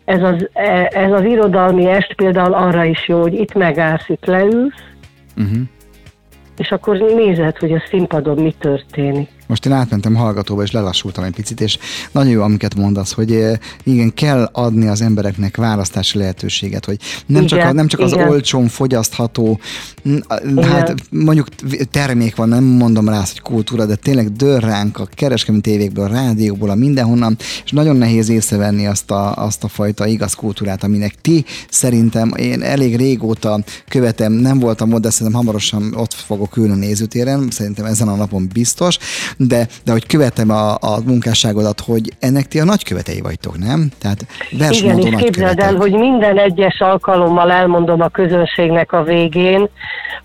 Ez 0.04 0.22
az, 0.22 0.48
ez 0.90 1.12
az 1.12 1.24
irodalmi 1.24 1.86
est 1.86 2.14
például 2.14 2.54
arra 2.54 2.84
is 2.84 3.08
jó, 3.08 3.20
hogy 3.20 3.34
itt 3.34 3.54
megállsz, 3.54 4.08
itt 4.08 4.24
leülsz, 4.24 4.82
uh-huh 5.36 5.60
és 6.60 6.70
akkor 6.70 6.96
nézed, 6.96 7.56
hogy 7.56 7.72
a 7.72 7.82
színpadon 7.88 8.42
mi 8.42 8.54
történik. 8.58 9.28
Most 9.50 9.66
én 9.66 9.72
átmentem 9.72 10.14
hallgatóba, 10.14 10.62
és 10.62 10.70
lelassultam 10.70 11.24
egy 11.24 11.34
picit, 11.34 11.60
és 11.60 11.78
nagyon 12.12 12.32
jó, 12.32 12.42
amiket 12.42 12.74
mondasz, 12.74 13.12
hogy 13.12 13.32
eh, 13.32 13.58
igen, 13.82 14.14
kell 14.14 14.48
adni 14.52 14.86
az 14.86 15.00
embereknek 15.00 15.56
választási 15.56 16.18
lehetőséget, 16.18 16.84
hogy 16.84 16.98
nem 17.26 17.42
igen, 17.42 17.58
csak, 17.58 17.68
a, 17.68 17.72
nem 17.72 17.86
csak 17.86 18.00
az 18.00 18.12
olcsón 18.12 18.68
fogyasztható, 18.68 19.60
hát 20.56 20.88
igen. 20.88 20.98
mondjuk 21.10 21.46
termék 21.90 22.36
van, 22.36 22.48
nem 22.48 22.64
mondom 22.64 23.08
rá 23.08 23.18
hogy 23.18 23.40
kultúra, 23.40 23.86
de 23.86 23.94
tényleg 23.94 24.32
dör 24.32 24.62
ránk 24.62 24.98
a 24.98 25.08
kereskedelmi 25.14 25.60
tévékből, 25.60 26.04
a 26.04 26.08
rádióból, 26.08 26.70
a 26.70 26.74
mindenhonnan, 26.74 27.36
és 27.64 27.70
nagyon 27.70 27.96
nehéz 27.96 28.28
észrevenni 28.28 28.86
azt 28.86 29.10
a, 29.10 29.34
azt 29.34 29.64
a 29.64 29.68
fajta 29.68 30.06
igaz 30.06 30.34
kultúrát, 30.34 30.84
aminek 30.84 31.14
ti 31.20 31.44
szerintem, 31.70 32.32
én 32.36 32.62
elég 32.62 32.96
régóta 32.96 33.60
követem, 33.88 34.32
nem 34.32 34.58
voltam 34.58 34.92
ott, 34.92 35.02
de 35.02 35.10
szerintem 35.10 35.40
hamarosan 35.40 35.94
ott 35.94 36.14
fogok 36.14 36.56
ülni 36.56 36.78
nézőtéren, 36.78 37.50
szerintem 37.50 37.84
ezen 37.84 38.08
a 38.08 38.16
napon 38.16 38.48
biztos, 38.52 38.98
de, 39.48 39.66
de 39.84 39.92
hogy 39.92 40.06
követem 40.06 40.50
a, 40.50 40.72
a 40.72 41.00
munkásságodat, 41.06 41.80
hogy 41.80 42.12
ennek 42.18 42.48
ti 42.48 42.60
a 42.60 42.64
nagykövetei 42.64 43.20
vagytok, 43.20 43.58
nem? 43.58 43.88
Tehát 43.98 44.26
Igen, 44.50 44.98
és 44.98 45.14
képzeld 45.16 45.58
el, 45.58 45.74
hogy 45.74 45.92
minden 45.92 46.38
egyes 46.38 46.80
alkalommal 46.80 47.50
elmondom 47.50 48.00
a 48.00 48.08
közönségnek 48.08 48.92
a 48.92 49.02
végén, 49.02 49.68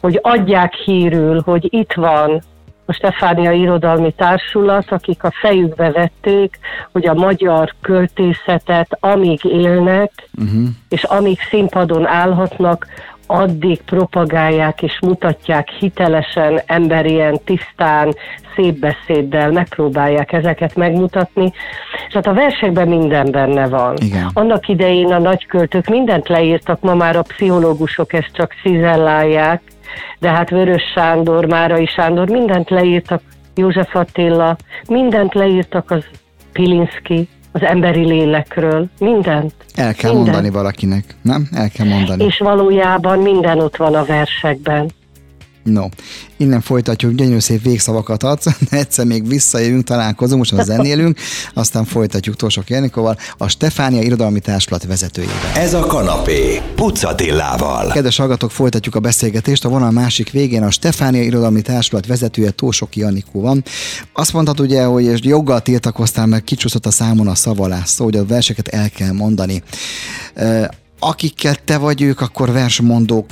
hogy 0.02 0.20
adják 0.22 0.74
hírül, 0.74 1.42
hogy 1.46 1.68
itt 1.70 1.94
van 1.94 2.44
a 2.86 2.94
Stefánia 2.94 3.52
Irodalmi 3.52 4.14
Társulat, 4.18 4.92
akik 4.92 5.24
a 5.24 5.32
fejükbe 5.42 5.92
vették, 5.92 6.60
hogy 6.92 7.08
a 7.08 7.14
magyar 7.14 7.74
költészetet 7.82 8.98
amíg 9.00 9.44
élnek, 9.44 10.12
uh-huh. 10.38 10.68
és 10.90 11.04
amíg 11.04 11.40
színpadon 11.50 12.08
állhatnak, 12.08 12.88
addig 13.28 13.82
propagálják 13.82 14.82
és 14.82 15.00
mutatják 15.02 15.70
hitelesen, 15.70 16.62
emberien, 16.66 17.40
tisztán, 17.46 18.14
szép 18.56 18.80
beszéddel, 18.80 19.52
megpróbálják 19.52 20.32
ezeket 20.32 20.76
megmutatni. 20.76 21.52
És 22.08 22.14
hát 22.14 22.28
a 22.28 22.34
versekben 22.34 22.88
minden 22.88 23.32
benne 23.32 23.68
van. 23.68 23.96
Igen. 23.98 24.30
Annak 24.34 24.68
idején 24.68 25.12
a 25.12 25.20
nagyköltők 25.20 25.88
mindent 25.88 26.28
leírtak, 26.28 26.82
ma 26.82 26.96
már 26.96 27.16
a 27.16 27.22
pszichológusok 27.22 28.14
ezt 28.14 28.32
csak 28.34 28.52
szizellálják, 28.64 29.62
de 30.20 30.30
hát 30.30 30.50
Vörös 30.50 30.84
Sándor, 30.94 31.46
Márai 31.46 31.86
Sándor, 31.86 32.30
mindent 32.30 32.70
leírtak, 32.70 33.22
József 33.56 33.96
Attila, 33.96 34.56
mindent 34.88 35.34
leírtak 35.34 35.92
az 35.92 36.06
Pilinszki, 36.52 37.28
az 37.56 37.62
emberi 37.64 38.06
lélekről, 38.06 38.88
mindent. 39.00 39.54
El 39.76 39.94
kell 39.94 40.12
mindent. 40.12 40.36
mondani 40.36 40.50
valakinek, 40.50 41.04
nem? 41.22 41.48
El 41.52 41.70
kell 41.70 41.88
mondani. 41.88 42.24
És 42.24 42.38
valójában 42.38 43.20
minden 43.20 43.60
ott 43.60 43.76
van 43.76 43.96
a 43.96 44.04
versekben. 44.04 44.90
No, 45.66 45.86
innen 46.38 46.62
folytatjuk, 46.62 47.14
gyönyörű 47.14 47.40
szép 47.40 47.64
végszavakat 47.64 48.24
adsz, 48.24 48.46
egyszer 48.70 49.06
még 49.06 49.28
visszajövünk, 49.28 49.84
találkozunk, 49.84 50.40
most 50.40 50.54
az 50.54 50.66
zenélünk, 50.66 51.20
aztán 51.54 51.86
folytatjuk 51.86 52.36
Tosok 52.36 52.70
Janikóval, 52.70 53.18
a 53.38 53.48
Stefánia 53.48 54.02
Irodalmi 54.02 54.40
Társulat 54.40 54.84
vezetőjével. 54.84 55.52
Ez 55.56 55.74
a 55.74 55.80
kanapé, 55.80 56.62
Pucatillával. 56.76 57.92
Kedves 57.92 58.18
hallgatók, 58.18 58.52
folytatjuk 58.52 58.96
a 58.96 59.00
beszélgetést. 59.00 59.66
A 59.66 59.70
vonal 59.70 59.92
másik 59.92 60.32
végén 60.32 60.64
a 60.64 60.72
Stefánia 60.72 61.22
Irodalmi 61.22 61.62
Társulat 61.62 62.06
vezetője 62.06 62.50
Tósoki 62.50 63.00
Janikó 63.00 63.42
van. 63.42 63.64
Azt 64.14 64.34
mondtad 64.34 64.60
ugye, 64.60 64.84
hogy 64.84 65.26
joggal 65.26 65.62
tiltakoztál, 65.62 66.26
mert 66.26 66.44
kicsúszott 66.44 66.86
a 66.86 66.92
számon 66.92 67.28
a 67.28 67.36
szavalás 67.36 67.90
szó, 67.90 68.04
hogy 68.04 68.16
a 68.16 68.26
verseket 68.26 68.68
el 68.68 68.90
kell 68.90 69.12
mondani 69.12 69.64
akikkel 71.06 71.56
te 71.56 71.78
vagy 71.78 72.02
ők, 72.02 72.22
akkor 72.22 72.52
versmondók, 72.52 73.26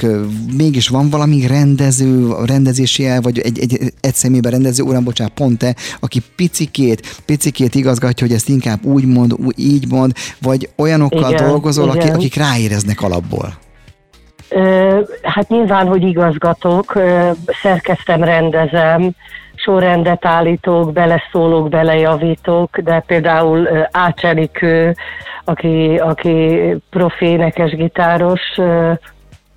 mégis 0.58 0.88
van 0.88 1.10
valami 1.10 1.48
rendező, 1.48 2.34
rendezési 2.46 3.06
el, 3.06 3.22
vagy 3.22 3.40
egy, 3.40 3.60
egy, 3.60 3.94
egy 4.02 4.14
személyben 4.14 4.52
rendező, 4.52 4.84
uram, 4.84 5.04
bocsánat, 5.04 5.34
pont 5.34 5.58
te, 5.58 5.76
aki 6.00 6.22
picikét, 6.36 7.22
picikét 7.26 7.76
igazgatja, 7.76 8.28
hogy 8.28 8.36
ezt 8.36 8.50
inkább 8.50 8.86
úgy 8.86 9.06
mond, 9.06 9.36
így 9.56 9.92
mond, 9.92 10.14
vagy 10.42 10.70
olyanokkal 10.78 11.32
igen, 11.32 11.48
dolgozol, 11.48 11.88
igen. 11.88 11.98
Akik, 11.98 12.14
akik 12.14 12.36
ráéreznek 12.36 13.02
alapból? 13.02 13.54
Hát 15.22 15.50
nyilván, 15.50 15.88
hogy 15.88 16.04
igazgatok, 16.04 17.00
szerkeztem, 17.62 18.24
rendezem, 18.24 19.16
sorrendet 19.64 20.26
állítok, 20.26 20.92
beleszólok, 20.92 21.70
belejavítok, 21.70 22.78
de 22.78 23.00
például 23.00 23.68
Ácsenikő, 23.92 24.96
aki, 25.44 25.96
aki 25.96 26.60
profi 26.90 27.26
énekes 27.26 27.72
gitáros, 27.72 28.42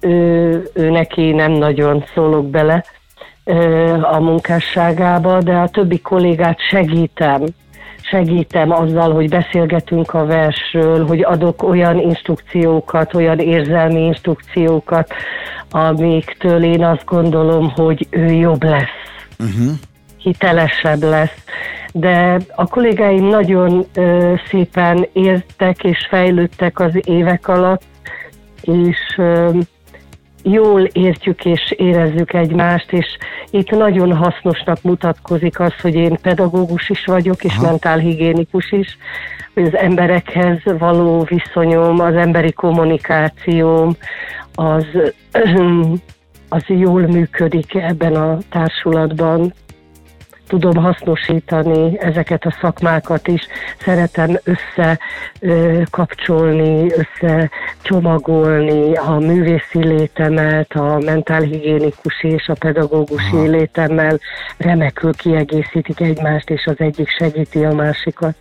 ő, 0.01 0.63
ő 0.75 0.91
neki 0.91 1.33
nem 1.33 1.53
nagyon 1.53 2.05
szólok 2.15 2.51
bele 2.51 2.85
a 4.03 4.21
munkásságába, 4.21 5.41
de 5.41 5.55
a 5.55 5.69
többi 5.69 6.01
kollégát 6.01 6.59
segítem. 6.69 7.45
Segítem 8.03 8.71
azzal, 8.71 9.13
hogy 9.13 9.29
beszélgetünk 9.29 10.15
a 10.15 10.27
versről, 10.27 11.07
hogy 11.07 11.23
adok 11.23 11.63
olyan 11.63 11.99
instrukciókat, 11.99 13.15
olyan 13.15 13.39
érzelmi 13.39 14.01
instrukciókat, 14.01 15.15
amiktől 15.71 16.65
én 16.65 16.85
azt 16.85 17.05
gondolom, 17.05 17.71
hogy 17.71 18.07
ő 18.11 18.27
jobb 18.27 18.63
lesz. 18.63 19.05
Uh-huh 19.39 19.71
hitelesebb 20.27 21.03
lesz. 21.03 21.45
De 21.93 22.39
a 22.55 22.67
kollégáim 22.67 23.25
nagyon 23.25 23.87
ö, 23.95 24.35
szépen 24.51 25.07
értek 25.13 25.85
és 25.85 26.07
fejlődtek 26.09 26.81
az 26.81 26.93
évek 27.05 27.49
alatt, 27.49 27.83
és 28.63 28.99
ö, 29.17 29.59
jól 30.43 30.81
értjük 30.83 31.45
és 31.45 31.71
érezzük 31.77 32.33
egymást, 32.33 32.93
és 32.93 33.07
itt 33.51 33.71
nagyon 33.71 34.17
hasznosnak 34.17 34.83
mutatkozik 34.83 35.61
az, 35.61 35.73
hogy 35.83 35.95
én 35.95 36.17
pedagógus 36.23 36.89
is 36.89 37.05
vagyok, 37.05 37.45
és 37.45 37.55
Aha. 37.57 37.67
mentálhigiénikus 37.67 38.73
is, 38.73 38.99
hogy 39.55 39.65
az 39.65 39.77
emberekhez 39.77 40.59
való 40.79 41.27
viszonyom, 41.29 42.01
az 42.01 42.15
emberi 42.15 42.53
kommunikációm, 42.53 43.97
az, 44.55 44.87
az 46.49 46.63
jól 46.67 47.03
működik 47.03 47.75
ebben 47.75 48.15
a 48.15 48.39
társulatban 48.51 49.53
tudom 50.47 50.77
hasznosítani 50.77 52.01
ezeket 52.01 52.45
a 52.45 52.57
szakmákat 52.61 53.29
is, 53.29 53.47
szeretem 53.85 54.39
összekapcsolni, 54.45 56.93
összecsomagolni 56.93 58.95
a 58.95 59.19
művészi 59.19 59.85
létemet, 59.85 60.73
a 60.73 60.99
mentálhigiénikus 60.99 62.23
és 62.23 62.47
a 62.47 62.55
pedagógusi 62.55 63.37
Aha. 63.37 63.45
létemmel, 63.45 64.21
remekül 64.57 65.15
kiegészítik 65.15 66.01
egymást, 66.01 66.51
és 66.51 66.65
az 66.65 66.77
egyik 66.79 67.09
segíti 67.09 67.65
a 67.65 67.75
másikat. 67.75 68.35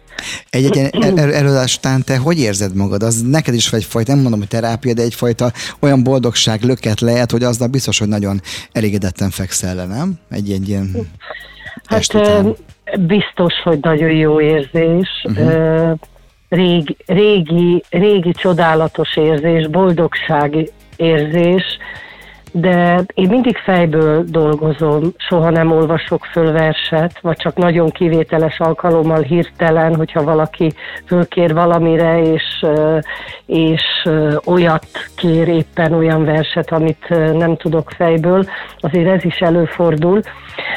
Egy 0.50 0.66
egy 0.66 0.78
el, 0.78 1.20
el, 1.20 1.34
előadás 1.34 1.76
után 1.76 2.04
te 2.04 2.18
hogy 2.18 2.40
érzed 2.40 2.76
magad? 2.76 3.04
Az 3.04 3.22
neked 3.22 3.54
is 3.54 3.74
egyfajta, 3.74 4.14
nem 4.14 4.22
mondom, 4.22 4.40
hogy 4.40 4.48
terápia, 4.48 4.94
de 4.94 5.02
egyfajta 5.02 5.52
olyan 5.80 6.04
boldogság 6.04 6.62
löket 6.62 7.00
lehet, 7.00 7.32
hogy 7.32 7.44
aznap 7.44 7.70
biztos, 7.70 8.00
hogy 8.00 8.08
nagyon 8.08 8.42
elégedetten 8.72 9.30
fekszel 9.30 9.76
le, 9.76 9.86
nem? 9.86 10.20
Egy, 10.30 10.52
egy 10.52 10.70
ilyen... 10.70 10.96
Hát 11.86 12.02
biztos, 13.00 13.54
hogy 13.64 13.80
nagyon 13.82 14.12
jó 14.12 14.42
érzés. 14.42 15.10
Uh-huh. 15.24 15.98
Régi, 16.50 16.98
régi, 17.06 17.84
régi 17.90 18.32
csodálatos 18.32 19.18
érzés, 19.18 19.68
boldogság 19.68 20.72
érzés, 20.96 21.64
de 22.58 23.04
én 23.14 23.30
mindig 23.30 23.58
fejből 23.58 24.24
dolgozom, 24.24 25.02
soha 25.18 25.50
nem 25.50 25.72
olvasok 25.72 26.26
föl 26.26 26.52
verset, 26.52 27.20
vagy 27.22 27.38
csak 27.38 27.56
nagyon 27.56 27.90
kivételes 27.90 28.60
alkalommal 28.60 29.22
hirtelen, 29.22 29.96
hogyha 29.96 30.24
valaki 30.24 30.74
fölkér 31.06 31.54
valamire, 31.54 32.22
és, 32.22 32.66
és 33.46 33.84
olyat 34.46 34.88
kér 35.16 35.48
éppen 35.48 35.94
olyan 35.94 36.26
verset, 36.26 36.72
amit 36.72 37.10
nem 37.34 37.56
tudok 37.58 37.90
fejből, 37.96 38.46
azért 38.80 39.10
ez 39.10 39.26
is 39.26 39.38
előfordul. 39.38 40.22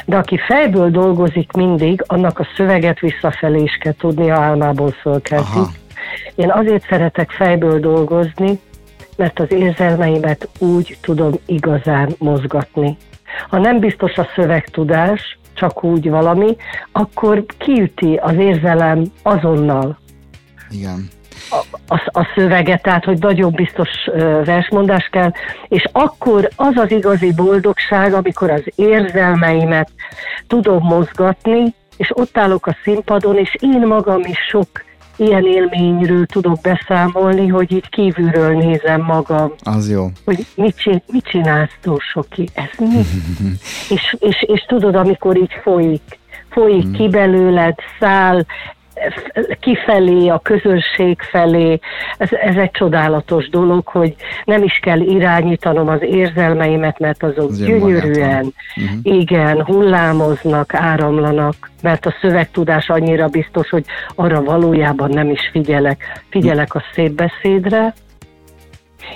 De 0.05 0.17
aki 0.17 0.37
fejből 0.37 0.89
dolgozik 0.89 1.51
mindig, 1.51 2.03
annak 2.07 2.39
a 2.39 2.47
szöveget 2.55 2.99
visszafelé 2.99 3.61
is 3.61 3.77
kell 3.81 3.95
tudni, 3.97 4.31
a 4.31 4.39
álmából 4.39 4.91
fölkelti. 4.91 5.59
Én 6.35 6.51
azért 6.51 6.85
szeretek 6.89 7.31
fejből 7.31 7.79
dolgozni, 7.79 8.59
mert 9.19 9.39
az 9.39 9.51
érzelmeimet 9.51 10.49
úgy 10.59 10.97
tudom 11.01 11.33
igazán 11.45 12.09
mozgatni. 12.17 12.97
Ha 13.49 13.57
nem 13.57 13.79
biztos 13.79 14.13
a 14.13 14.27
szövegtudás, 14.35 15.39
csak 15.53 15.83
úgy 15.83 16.09
valami, 16.09 16.55
akkor 16.91 17.45
kiüti 17.57 18.15
az 18.15 18.35
érzelem 18.35 19.03
azonnal. 19.21 19.97
Igen. 20.69 21.07
A, 21.49 21.77
a, 21.87 22.19
a 22.19 22.27
szöveget, 22.35 22.81
tehát 22.81 23.03
hogy 23.03 23.19
nagyon 23.19 23.51
biztos 23.51 23.89
versmondás 24.43 25.09
kell, 25.11 25.31
és 25.67 25.89
akkor 25.91 26.49
az 26.55 26.75
az 26.75 26.91
igazi 26.91 27.33
boldogság, 27.33 28.13
amikor 28.13 28.49
az 28.49 28.63
érzelmeimet 28.75 29.89
tudom 30.47 30.83
mozgatni, 30.83 31.73
és 31.97 32.11
ott 32.13 32.37
állok 32.37 32.67
a 32.67 32.75
színpadon, 32.83 33.37
és 33.37 33.55
én 33.59 33.87
magam 33.87 34.21
is 34.23 34.39
sok 34.49 34.67
ilyen 35.19 35.45
élményről 35.45 36.25
tudok 36.25 36.61
beszámolni, 36.61 37.47
hogy 37.47 37.71
így 37.71 37.89
kívülről 37.89 38.57
nézem 38.57 39.01
magam. 39.01 39.53
Az 39.63 39.91
jó. 39.91 40.05
Hogy 40.25 40.45
mit, 40.55 40.75
csin, 40.77 41.03
mit 41.11 41.25
csinálsz 41.25 41.77
túl 41.81 41.99
soki? 41.99 42.49
Ez 42.53 42.87
mi? 42.87 43.01
és, 43.95 44.15
és, 44.19 44.43
és 44.47 44.65
tudod, 44.67 44.95
amikor 44.95 45.37
így 45.37 45.53
folyik, 45.61 46.19
folyik 46.49 46.85
mm. 46.85 46.91
ki 46.91 47.07
belőled, 47.07 47.75
száll, 47.99 48.45
kifelé, 49.59 50.27
a 50.27 50.39
közönség 50.39 51.21
felé. 51.21 51.79
Ez, 52.17 52.29
ez 52.31 52.55
egy 52.55 52.71
csodálatos 52.71 53.49
dolog, 53.49 53.87
hogy 53.87 54.15
nem 54.45 54.63
is 54.63 54.79
kell 54.81 54.99
irányítanom 54.99 55.87
az 55.87 56.01
érzelmeimet, 56.01 56.99
mert 56.99 57.23
azok 57.23 57.49
az 57.49 57.65
gyönyörűen, 57.65 58.53
uh-huh. 58.75 58.99
igen, 59.19 59.63
hullámoznak, 59.63 60.73
áramlanak, 60.73 61.71
mert 61.81 62.05
a 62.05 62.15
szövegtudás 62.21 62.89
annyira 62.89 63.27
biztos, 63.27 63.69
hogy 63.69 63.85
arra 64.15 64.43
valójában 64.43 65.09
nem 65.09 65.29
is 65.29 65.49
figyelek. 65.51 66.23
Figyelek 66.29 66.75
a 66.75 66.83
szép 66.93 67.11
beszédre, 67.11 67.93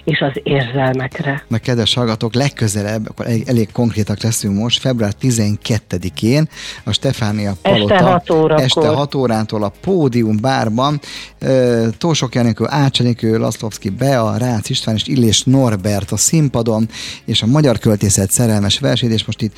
és 0.03 0.19
az 0.19 0.41
érzelmekre. 0.43 1.43
Na 1.47 1.57
kedves 1.57 1.93
hallgatók, 1.93 2.33
legközelebb, 2.33 3.09
akkor 3.09 3.25
elég, 3.25 3.43
elég 3.47 3.71
konkrétak 3.71 4.21
leszünk 4.21 4.57
most, 4.57 4.79
február 4.79 5.13
12-én 5.21 6.49
a 6.83 6.91
Stefánia 6.91 7.53
Palota 7.61 7.93
este 7.93 8.05
6, 8.05 8.29
órakor. 8.29 8.63
este 8.63 8.87
6 8.87 9.15
órától 9.15 9.63
a 9.63 9.71
Pódium 9.81 10.37
bárban 10.41 10.99
Tósok 11.97 12.35
Janikő, 12.35 12.65
Ácsenikő, 12.67 13.37
Laszlovszki, 13.37 13.89
Bea, 13.89 14.37
Rácz 14.37 14.69
István 14.69 14.95
és 14.95 15.07
Illés 15.07 15.43
Norbert 15.43 16.11
a 16.11 16.17
színpadon, 16.17 16.89
és 17.25 17.41
a 17.41 17.45
Magyar 17.45 17.77
Költészet 17.79 18.31
szerelmes 18.31 18.79
versét, 18.79 19.11
és 19.11 19.25
most 19.25 19.41
itt 19.41 19.53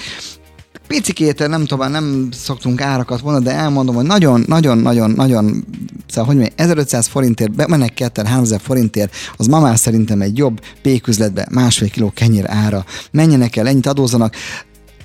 picikét, 0.88 1.48
nem 1.48 1.66
tudom, 1.66 1.92
nem 1.92 2.30
szoktunk 2.32 2.82
árakat 2.82 3.24
mondani, 3.24 3.46
de 3.46 3.52
elmondom, 3.52 3.96
hogy 3.96 4.06
nagyon, 4.06 4.44
nagyon, 4.48 4.78
nagyon, 4.78 5.12
nagyon, 5.12 5.66
szóval, 6.08 6.26
hogy 6.26 6.36
mondjam, 6.36 6.54
1500 6.56 7.08
forintért, 7.08 7.52
bemennek 7.52 7.94
ketten, 7.94 8.26
3000 8.26 8.60
forintért, 8.60 9.16
az 9.38 9.48
ma 9.48 9.60
már 9.60 9.78
szerintem 9.78 10.22
egy 10.22 10.38
jobb 10.38 10.60
péküzletbe 10.82 11.48
másfél 11.52 11.90
kiló 11.90 12.12
kenyér 12.16 12.46
ára. 12.48 12.86
Menjenek 13.12 13.56
el, 13.56 13.68
ennyit 13.68 13.88
adózanak, 13.88 14.36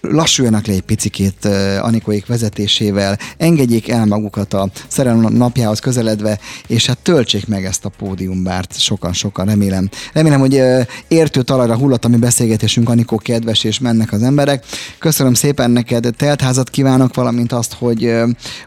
lassuljanak 0.00 0.66
le 0.66 0.72
egy 0.72 0.80
picikét 0.80 1.48
Anikóik 1.80 2.26
vezetésével, 2.26 3.18
engedjék 3.36 3.88
el 3.88 4.06
magukat 4.06 4.54
a 4.54 4.68
szerelem 4.86 5.32
napjához 5.32 5.78
közeledve, 5.78 6.38
és 6.66 6.86
hát 6.86 6.98
töltsék 6.98 7.46
meg 7.46 7.64
ezt 7.64 7.84
a 7.84 7.88
pódiumbárt 7.88 8.78
sokan-sokan, 8.78 9.46
remélem. 9.46 9.88
Remélem, 10.12 10.40
hogy 10.40 10.62
értő 11.08 11.42
talajra 11.42 11.76
hullott 11.76 12.04
a 12.04 12.08
mi 12.08 12.16
beszélgetésünk, 12.16 12.88
Anikó 12.88 13.16
kedves, 13.16 13.64
és 13.64 13.78
mennek 13.78 14.12
az 14.12 14.22
emberek. 14.22 14.64
Köszönöm 14.98 15.34
szépen 15.34 15.70
neked, 15.70 16.08
teltházat 16.16 16.70
kívánok, 16.70 17.14
valamint 17.14 17.52
azt, 17.52 17.74
hogy, 17.74 18.14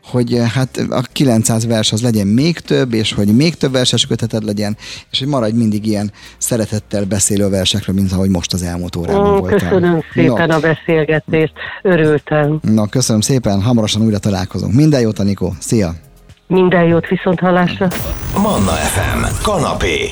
hogy 0.03 0.41
hát 0.53 0.77
a 0.89 1.01
900 1.11 1.65
vers 1.65 1.91
az 1.91 2.01
legyen 2.01 2.27
még 2.27 2.59
több, 2.59 2.93
és 2.93 3.13
hogy 3.13 3.27
még 3.27 3.55
több 3.55 3.71
verses 3.71 4.05
köteted 4.05 4.43
legyen, 4.43 4.77
és 5.11 5.19
hogy 5.19 5.27
maradj 5.27 5.57
mindig 5.57 5.85
ilyen 5.85 6.11
szeretettel 6.37 7.05
beszélő 7.05 7.49
versekről, 7.49 7.95
mint 7.95 8.11
ahogy 8.11 8.29
most 8.29 8.53
az 8.53 8.63
elmúlt 8.63 8.95
órában 8.95 9.39
voltál. 9.39 9.59
Köszönöm 9.59 10.03
szépen 10.13 10.47
no. 10.47 10.55
a 10.55 10.59
beszélgetést, 11.25 11.53
örültem. 11.81 12.59
Na, 12.61 12.87
köszönöm 12.87 13.21
szépen, 13.21 13.61
hamarosan 13.61 14.01
újra 14.01 14.19
találkozunk. 14.19 14.73
Minden 14.73 15.01
jót, 15.01 15.19
Anikó, 15.19 15.53
szia! 15.59 15.93
Minden 16.47 16.83
jót, 16.83 17.07
viszont 17.07 17.39
hallásra! 17.39 17.87
Manna 18.37 18.71
FM, 18.71 19.43
kanapé. 19.43 20.09